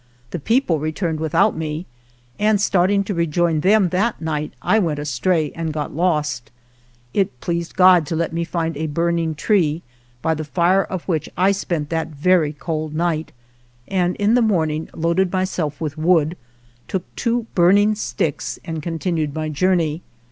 The 0.31 0.39
people 0.39 0.79
returned 0.79 1.19
without 1.19 1.55
me, 1.55 1.85
and 2.39 2.59
starting 2.59 3.03
to 3.03 3.13
rejoin 3.13 3.59
them 3.59 3.89
that 3.89 4.19
night 4.19 4.51
I 4.59 4.79
went 4.79 4.97
astray 4.97 5.51
and 5.53 5.71
got 5.71 5.95
lost. 5.95 6.49
It 7.13 7.39
pleased 7.39 7.75
God 7.75 8.07
to 8.07 8.15
let 8.15 8.33
me 8.33 8.43
find 8.43 8.75
a 8.75 8.87
burning 8.87 9.35
tree, 9.35 9.83
by 10.23 10.33
the 10.33 10.43
fire 10.43 10.83
of 10.85 11.03
which 11.03 11.29
I 11.37 11.51
spent 11.51 11.91
that 11.91 12.07
very 12.07 12.51
cold 12.51 12.95
night, 12.95 13.31
and 13.87 14.15
in 14.15 14.33
the 14.33 14.41
morning 14.41 14.89
loaded 14.95 15.31
myself 15.31 15.79
with 15.79 15.99
wood, 15.99 16.35
took 16.87 17.03
two 17.15 17.45
burning 17.53 17.93
sticks 17.93 18.57
and 18.65 18.81
continued 18.81 19.35
my 19.35 19.49
journey. 19.49 20.01